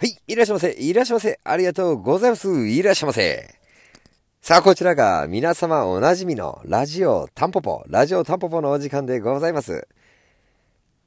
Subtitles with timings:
[0.00, 3.54] はい、いらっしゃいませ、いらっしゃいませ、ありがとうございます、いらっしゃいませ。
[4.40, 9.86] さあ、こちらが皆様おなじみのラジオタンポポ、ラジオタンポポのお時間でございます。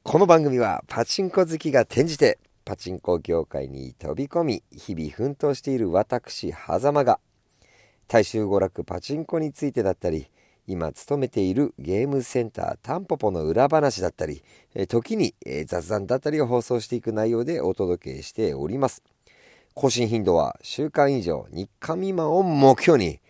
[0.04, 7.18] この番組はパチンコ好きが転じてパチンコ業界に飛び込み、日々奮闘している私、狭間が
[8.06, 10.28] 大衆娯楽パチンコについてだったり、
[10.66, 14.42] 今勤めているゲームセンタータンポポの裏話だったり、
[14.88, 15.34] 時に
[15.66, 19.02] 雑談だったりを放送していく内容でお届けしております。
[19.74, 23.20] 更新頻度は週間以上日課未満を目標に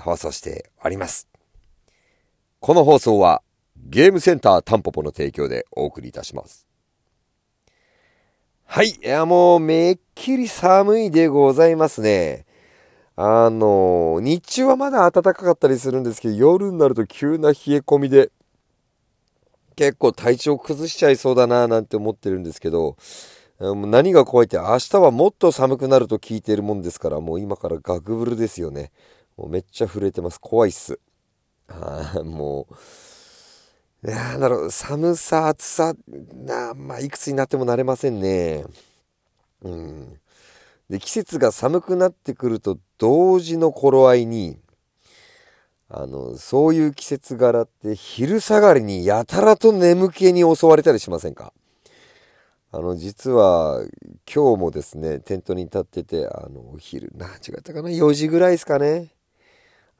[0.00, 1.28] 放送しております。
[2.60, 3.42] この放送は
[3.76, 6.66] ゲームセンタータンポポの提供でお送りいたします。
[8.64, 8.90] はい。
[8.90, 12.46] いや、もうめっきり寒いでございますね。
[13.24, 18.32] あの、日中はまだ暖かかったりするんですけど、夜になると急な冷え込みで、
[19.76, 22.96] 結構体調崩しちゃいそうだななんて思ってるんですけど、
[23.60, 28.90] 何が怖いって明日はもっと寒くなると聞いてるもんですから、もう今からガクブルですよね。
[29.36, 30.40] もうめっちゃ震えてます。
[30.40, 30.98] 怖いっす。
[31.68, 32.66] あも
[34.04, 35.94] う、いやだろう、寒さ、暑さ、
[36.34, 38.64] なまあ、いくつになってもなれませんね。
[39.62, 40.20] うん。
[40.92, 44.58] で、季節が寒くなってくると同時の頃合いに、
[45.88, 51.54] あの、そういう季節柄って昼下がりにやたらと眠気に襲われたりしませんか？
[52.72, 53.82] あの、実は
[54.30, 59.14] 今日もですね、テントに立ってて、あの、お昼、何違ったかな ?4 時ぐらいですかね。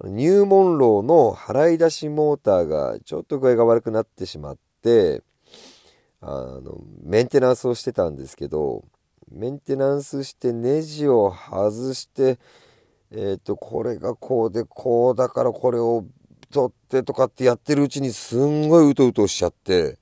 [0.04, 5.22] 入門炉の払い出しモーターがちょっと具合が悪くなってしまって、
[6.20, 8.84] あの、メンテナンスをしてたんですけど、
[9.32, 12.38] メンテナンスしてネジを外して
[13.10, 16.04] えっ、ー、とこれがこうでこうだからこれを
[16.50, 19.98] 取ってとかってやってるうちにすんごいうとうとしちゃって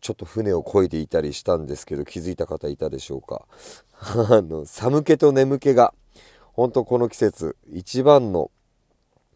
[0.00, 3.46] ちょっと船を漕いでいたりしたんですけど気づいた方いたでしょうか？
[4.30, 5.94] あの寒気と眠気が
[6.52, 8.50] 本当この季節一番の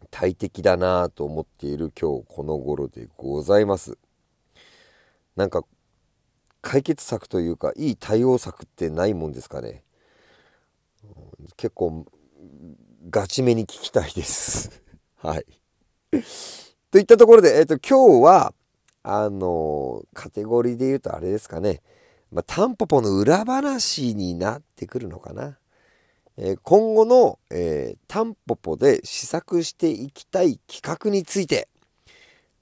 [0.09, 3.97] 大敵だなぁと思っている今日この頃でございます。
[5.35, 5.63] なんか
[6.61, 9.83] 解決策というかいい対応策ってないもんですかね。
[11.57, 12.05] 結構
[13.09, 14.81] ガチめに聞きたいです。
[15.17, 15.45] はい。
[16.91, 18.53] といったところで、えっ、ー、と今日は
[19.03, 21.81] あのカテゴリーで言うとあれですかね、
[22.31, 25.57] まあ、タンポポの裏話になってくるのかな、
[26.37, 31.67] えー、今後の、えー、タンポポで試作していきたい企画について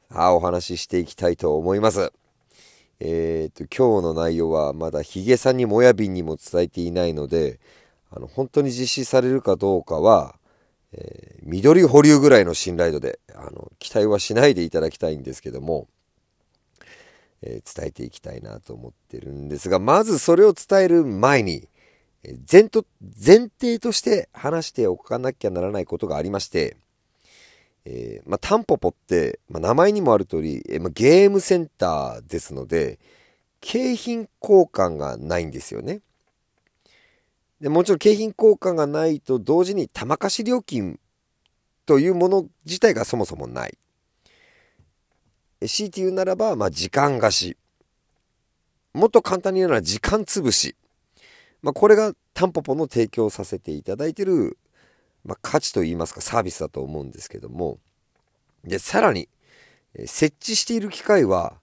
[0.09, 2.11] あお話ししていきたいと思います。
[2.99, 7.59] えーと、今日の内容はまだヒゲさんにもやびんにも伝えていないので
[8.11, 10.35] あの本当に実施されるかどうかは、
[10.91, 15.87] えー、緑保留ぐらいの信頼度であの期待はしないでいただきたいんですけども、
[17.41, 21.69] えー、伝えていきたいなと思ってるんですがまずそれを伝える前に
[22.23, 26.75] え前と前提として話しておかなきゃならないことがありまして
[27.85, 32.99] えー、まあ、タンポポって、まあ、名前にもある通り、えー、まあ、ゲームセンターですので、
[33.61, 36.01] 景品交換がないんですよね。
[37.61, 40.97] でもちろん景品交換がないと同時に玉貸し料金
[41.85, 43.77] というもの自体がそもそもない。
[45.61, 47.57] 強いて言うならば、まあ、時間貸し。
[48.93, 50.75] もっと簡単に言うなら時間潰し。
[51.61, 54.57] まあ、これがタンポポの提供させていただいている
[55.23, 57.79] まあ、価値といいますかサービスだと思うんですけども。
[58.63, 59.29] でさらに
[60.05, 61.59] 設置している機械は、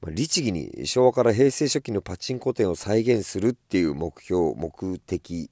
[0.00, 5.50] まあ、律儀に昭和から平成初期のパチンコ店を再現するっていう目標目的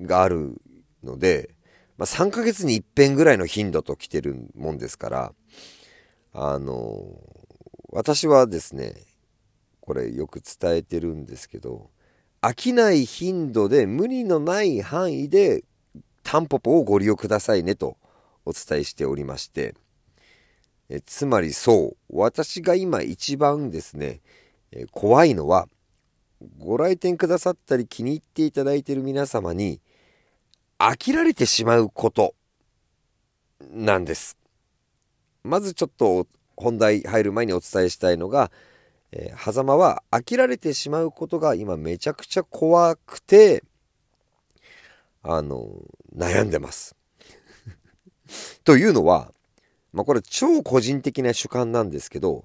[0.00, 0.60] がある
[1.02, 1.50] ので、
[1.96, 5.32] まあ、3ヶ月に一遍ぐらいの頻度と来てるもんですから
[6.32, 7.02] あの
[7.90, 8.94] 私はですね
[9.80, 11.90] これよく伝えてるんですけど
[12.42, 15.64] 飽きない頻度で無理のない範囲で
[16.26, 17.96] タンポポをご利用くださいねと
[18.44, 19.76] お伝えしておりまして、
[20.88, 24.20] えつまりそう、私が今一番ですね、
[24.72, 25.68] え怖いのは、
[26.58, 29.80] ご来店くださったり気に入っていただいている皆様に
[30.80, 32.34] 飽きられてしまうこと
[33.60, 34.36] なんです。
[35.44, 38.50] まずちょっと本題入る前にお伝えしたいのが、
[39.12, 43.62] えー、狭間は飽きられてしまうことが今めちゃくちゃ怖くて、
[45.28, 45.82] あの、
[46.16, 46.94] 悩んでます。
[48.64, 49.32] というのは、
[49.92, 52.44] まあ、これ超個人的な主観なんですけど、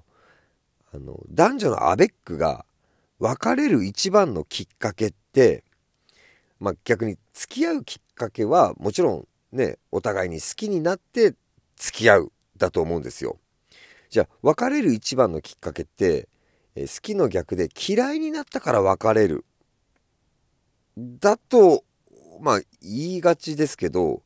[0.92, 2.64] あの、男女のアベックが
[3.18, 5.64] 別れる一番のきっかけって、
[6.58, 11.34] まあ、逆に付き合うきっかけはもちろんね、お互いに好きになって
[11.76, 13.38] 付き合うだと思うんですよ。
[14.10, 16.28] じゃあ、別れる一番のきっかけって、
[16.74, 19.44] え好きの逆で嫌いになったから別れる
[20.96, 21.84] だと、
[22.42, 24.24] まあ、言いがちですけど、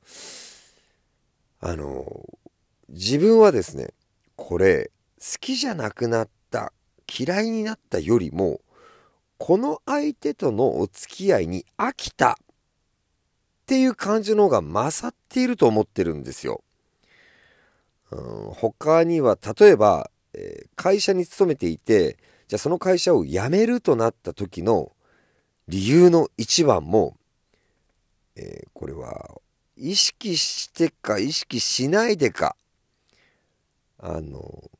[1.60, 2.24] あの、
[2.88, 3.88] 自分はですね、
[4.36, 6.72] これ、好きじゃなくなった、
[7.06, 8.62] 嫌いになったよりも、
[9.36, 12.34] この相手とのお付き合いに飽きたっ
[13.66, 16.64] ていう感じの方が勝っていると思ってるんですよ。
[18.12, 22.16] うん、他には、例えば、えー、会社に勤めていて、
[22.48, 24.92] じゃあその会社を辞めるとなった時の
[25.68, 27.15] 理由の一番も、
[28.36, 29.40] えー、これは
[29.76, 32.56] 意識してか意識しないでか、
[33.98, 34.70] あの、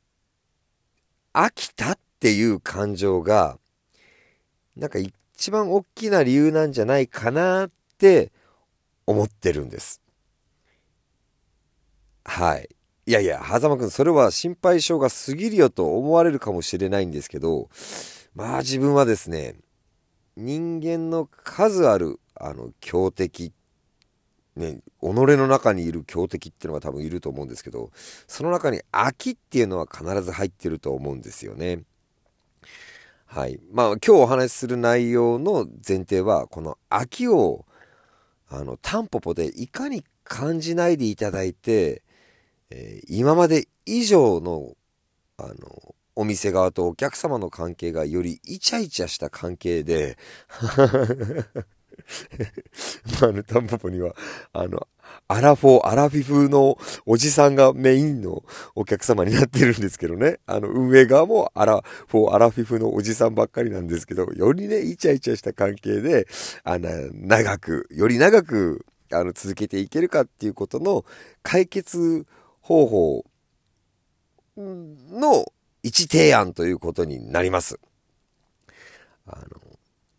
[1.33, 3.59] 飽きたっていう感情が、
[4.75, 8.31] なんか一番大きな理由なんじゃないかなって
[9.05, 10.01] 思ってるんです。
[12.23, 12.69] はい。
[13.05, 17.69] いやいや、狭間くん、それは心配性が過ぎるよと思われるかもしれないんですけど、
[18.35, 19.55] まあ自分はですね、
[20.37, 23.51] 人間の数ある、あの、強敵、
[24.55, 27.89] ね、己の中にいる強敵っていうのが多分いると思うんですけど、
[28.27, 31.81] その中に秋っていうのは必ず入ってると思うんですよね。
[33.25, 33.59] はい。
[33.71, 37.65] まあ今日お話しする内容の前提は、この秋を、
[38.47, 42.03] あの、タンポポでいかに感じないでいただいて、
[42.69, 44.75] えー、今まで以上の、
[45.37, 50.17] あの、お店側とお客様の関係がよりイチャイチャした関係で
[53.21, 54.15] まあ、ね、タンポポには、
[54.53, 54.87] あの、
[55.27, 58.43] アラフォー、アラフィフのおじさんがメインの
[58.75, 60.39] お客様になってるんですけどね。
[60.45, 66.27] あの、運営側もアラフォー、アラフィフのおじさんばっかりなんですけど、よりね、イチャイチャした関係で、
[66.63, 71.05] あの、長く、より長く、あの、続けていけるかっていうことの
[71.43, 72.25] 解決
[72.61, 73.25] 方法
[74.57, 75.45] の
[76.03, 77.79] 提案ということになります。
[79.25, 79.45] あの、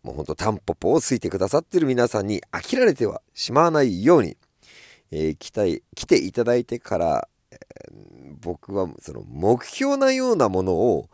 [0.03, 4.37] もうほんとタンポポをついてくださってる皆さんに飽きられてはしまわないように、
[5.11, 11.09] えー、来たい、来ていただいてから、えー、僕はその目標なようなものを、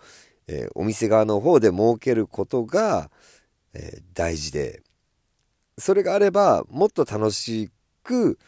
[0.47, 3.09] えー、お店側の方で設けることが、
[3.73, 4.83] え大事で、
[5.77, 7.71] それがあればもっと楽し
[8.03, 8.39] く、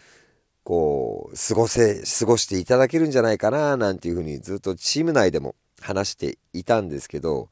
[0.64, 7.50] こう、過ごせ、過ごしていただけるんじゃないかな、なんていうふうにずっとチーム内でも話していたんですけど、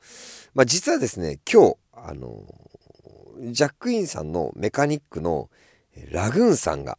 [0.54, 2.44] まあ実はですね、今日、あの、
[3.52, 5.50] ジャックインさんのメカニックの
[6.12, 6.98] ラグーンさんが、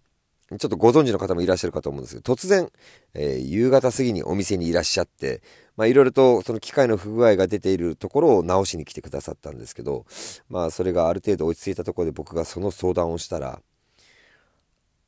[0.49, 2.71] ちょっとご存知の方もいらっしゃるかと思うんですけど、突然、
[3.15, 5.43] えー、夕方過ぎにお店にいらっしゃって、
[5.85, 10.07] いろいろとその機械の不具合が出ているところを直しに来てくださったんですけど、
[10.49, 13.61] まあそれがある程度落ち着いたところで僕がその相談をしたら、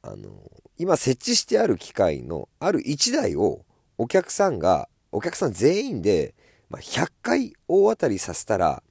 [0.02, 0.28] あの、
[0.76, 3.64] 今設置してある機械のある1台を
[3.96, 6.34] お客さんが、お客さん全員で、
[6.68, 8.82] ま100回大当たりさせたら、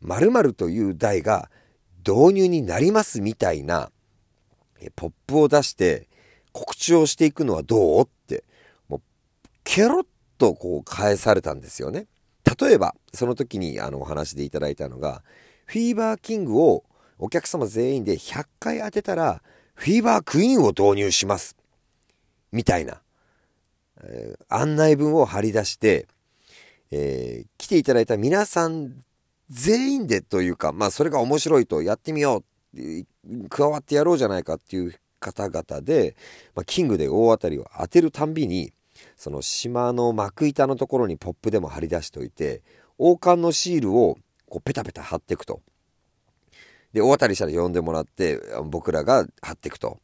[0.00, 1.50] 〇〇という台が
[2.06, 3.90] 導入になりますみたいな、
[4.96, 6.08] ポップを出して
[6.52, 8.44] 告知をしていくのはどうって、
[8.88, 9.00] もう、
[9.64, 10.06] ケロッ
[10.38, 12.06] とこう返されたんですよね。
[12.60, 15.22] 例えば、その時にあのお話でいただいたのが、
[15.66, 16.84] フィーバーキングを
[17.18, 19.42] お客様全員で100回当てたら、
[19.74, 21.56] フィーバークイーンを導入します。
[22.52, 23.02] みたいな、
[24.06, 26.06] えー、案内文を貼り出して、
[26.90, 28.92] えー、来ていただいた皆さん
[29.50, 36.16] 全員でというか、まあそれが面白いとやってみよう、加わってやろうじゃないかっていう方々で、
[36.54, 38.72] まあ、キングで大当たりを当てるたんびに、
[39.16, 42.62] その島の幕板のところにポップでも貼り出しておいて、
[42.98, 44.18] 王冠のシールを
[44.48, 45.60] こうペタペタ貼っていくと。
[46.92, 49.98] で、大当たりしたら呼んでもらって、僕らが貼っていくと。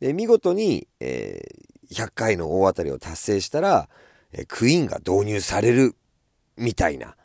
[0.00, 3.88] で、見事に、えー、100回の大当たりを達成したら、
[4.32, 5.94] え、クイーンが導入される、
[6.56, 7.16] みたいな。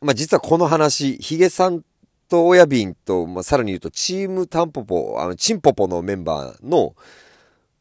[0.00, 1.82] まあ、実はこの話、ヒゲさん
[2.28, 6.94] と親瓶と、まあ、さらに言うと、チームタンポポ、あの、チンポポのメンバーの、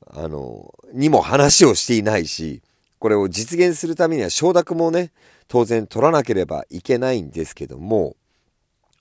[0.07, 2.61] あの、にも話をしていないし、
[2.99, 5.11] これを実現するためには承諾もね、
[5.47, 8.15] 当然取らなければいけないんですけども、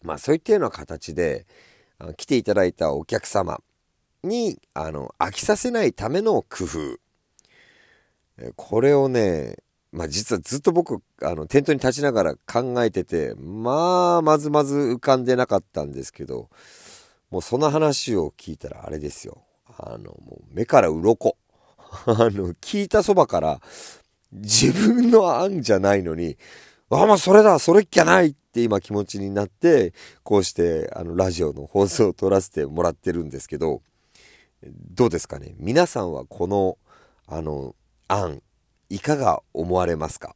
[0.03, 1.47] まあそういったような形で
[2.17, 3.61] 来ていただいたお客様
[4.23, 6.99] にあの飽きさせないための工夫。
[8.57, 9.57] これをね
[9.91, 16.49] まあ実はずっと僕あのテントに立ちながら考えててまあまずまず浮かんでなかったんですけど
[17.31, 19.43] もうその話を聞いたらあれですよ。
[19.77, 21.37] あのもう目から鱗。
[22.07, 23.61] あの聞いたそばから
[24.31, 26.37] 自分の案じゃないのに
[26.91, 33.83] あ、まあそれだそれっきゃないって今気持ちになって、こうしてあのラジオの放送を撮らせてもらってるんですけど、
[34.65, 35.55] どうですかね？
[35.59, 36.79] 皆さんはこの、
[37.27, 37.77] あの、
[38.09, 38.43] 案、
[38.89, 40.35] いかが思われますか？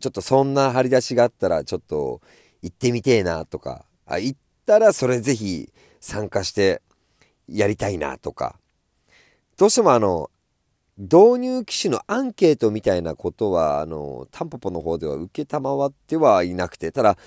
[0.00, 2.20] ちょっとそんな張り出しがあったら、ちょっと
[2.62, 6.82] 行ってみてえなとか、あ、行ったら、それぜひ参加して
[7.48, 8.56] やりたいなとか、
[9.56, 10.30] どうしてもあの、
[10.98, 17.18] 導入機種のアンケートみたいなことは、あの、タンポポの方では受けたまわってはいなくて、ただ、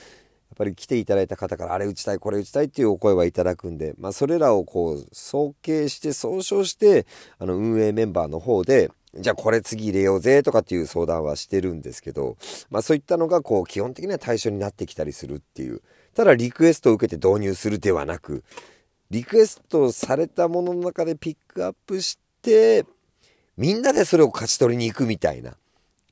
[0.49, 7.05] やっぱり来ていただいた方からあれ打ちたい、これ打ちたいっていうお声はいただくんで、まあ、それらをこう、総計して、総称して、
[7.37, 12.37] あの、運営メンバーの方で、じゃあこれ次入れようぜとかっていう相談はしてるんですけど、
[12.69, 15.81] まあそういったのがこう基本的には対象になってきたりするっていう。
[16.13, 18.43] ただリクエストを受けて導入するではなく、
[19.09, 22.85] リクエストされたものの中でピックアップして、
[23.55, 25.55] みんなでそれを勝ち取りに行くみたいな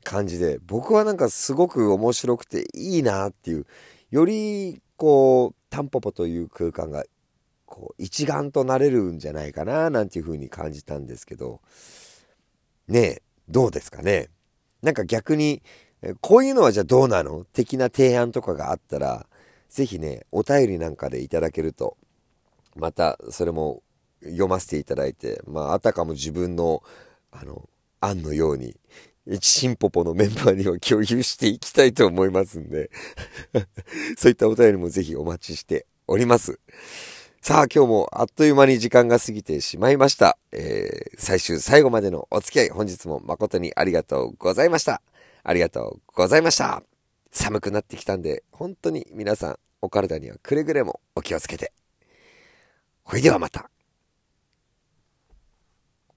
[0.03, 3.67] 感じで、僕はなんかすごく面白くていいなっていう、
[4.11, 7.03] よりこう、タンポポという空間が
[7.65, 11.61] こう一丸となれるんじゃないかななんていうふうに感じたんですけど、
[12.87, 14.29] ねえ、どうですかね？
[14.81, 15.63] なんか逆に、
[16.21, 17.45] こういうのはじゃあどうなの？
[17.45, 19.27] 的な提案とかがあったら、
[19.69, 21.97] 是非ね、お便りなんかでいただけると、
[22.75, 23.81] またそれも
[24.21, 26.83] 読ませていただいて、まあ、あたかも自分の、
[27.31, 27.67] あの、
[27.99, 28.75] 案のように、
[29.39, 32.91] チンポポのメンバーには共有していきたいと思いますんで
[34.17, 36.59] そういったお便りもぜひお待ちしております。
[37.41, 40.37] さあ今日もあっという間に時間が過ぎてしまいました。
[40.51, 45.01] えー、最終最後までのお付き合い本日も誠にありがとうございました。
[45.43, 46.81] ありがとうございました。
[47.31, 51.71] 寒くなってきたんで、本当に皆さんお体にはくれぐれもお気をつけて。
[53.03, 53.69] ほいではまた。